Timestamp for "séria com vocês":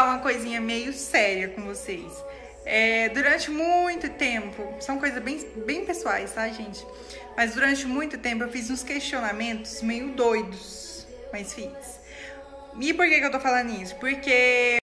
0.94-2.10